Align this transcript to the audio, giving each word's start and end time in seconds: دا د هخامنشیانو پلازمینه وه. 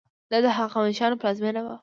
دا 0.31 0.37
د 0.43 0.45
هخامنشیانو 0.57 1.19
پلازمینه 1.21 1.61
وه. 1.65 1.75